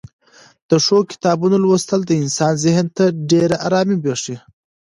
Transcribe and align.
د 0.69 0.71
ښو 0.85 0.97
کتابونو 1.11 1.55
لوستل 1.63 2.01
د 2.05 2.11
انسان 2.23 2.53
ذهن 2.65 2.87
ته 2.97 3.05
ډېره 3.31 3.55
ارامي 3.67 3.97
بښي. 4.03 4.35